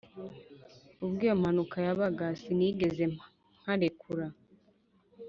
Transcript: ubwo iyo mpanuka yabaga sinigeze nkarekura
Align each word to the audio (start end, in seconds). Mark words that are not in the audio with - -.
ubwo 1.05 1.21
iyo 1.25 1.33
mpanuka 1.41 1.75
yabaga 1.85 2.25
sinigeze 2.41 3.03
nkarekura 3.61 4.25